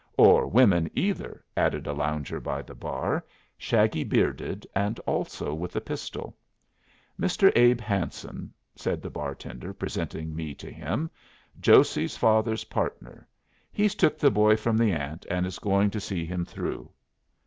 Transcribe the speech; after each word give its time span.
"Or 0.17 0.47
women 0.47 0.89
either," 0.95 1.43
added 1.55 1.85
a 1.85 1.93
lounger 1.93 2.39
by 2.39 2.63
the 2.63 2.73
bar, 2.73 3.23
shaggy 3.55 4.03
bearded 4.03 4.65
and 4.73 4.97
also 5.01 5.53
with 5.53 5.75
a 5.75 5.79
pistol. 5.79 6.35
"Mr. 7.19 7.51
Abe 7.55 7.79
Hanson," 7.79 8.51
said 8.75 9.03
the 9.03 9.11
barkeeper, 9.11 9.73
presenting 9.75 10.35
me 10.35 10.55
to 10.55 10.71
him. 10.71 11.11
"Josey's 11.59 12.17
father's 12.17 12.63
partner. 12.63 13.27
He's 13.71 13.93
took 13.93 14.17
the 14.17 14.31
boy 14.31 14.55
from 14.57 14.75
the 14.75 14.91
aunt 14.91 15.23
and 15.29 15.45
is 15.45 15.59
going 15.59 15.91
to 15.91 15.99
see 15.99 16.25
him 16.25 16.45
through." 16.45 16.89